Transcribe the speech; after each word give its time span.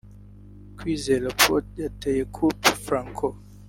Kwizera 0.77 1.27
Pierrot 1.37 1.67
yateye 1.83 2.23
coup 2.35 2.61
franc 2.83 3.17